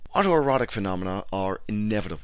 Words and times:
Auto 0.15 0.33
erotic 0.33 0.71
phenomena 0.71 1.23
are 1.31 1.61
inevitable. 1.67 2.19